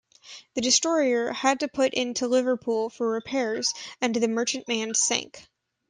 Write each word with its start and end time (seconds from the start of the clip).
The 0.55 0.61
destroyer 0.61 1.31
had 1.31 1.59
to 1.59 1.67
put 1.67 1.93
into 1.93 2.27
Liverpool 2.27 2.89
for 2.89 3.07
repairs 3.11 3.71
and 4.01 4.15
the 4.15 4.27
merchantman 4.27 4.95
sank. 4.95 5.47